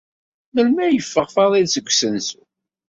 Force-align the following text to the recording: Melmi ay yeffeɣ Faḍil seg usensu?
Melmi 0.53 0.79
ay 0.83 0.93
yeffeɣ 0.95 1.27
Faḍil 1.35 1.67
seg 1.69 1.87
usensu? 1.91 2.41